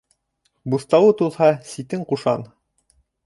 Буҫтауы 0.73 1.11
туҙһа, 1.19 1.51
ситен 1.73 2.07
ҡушан. 2.13 2.47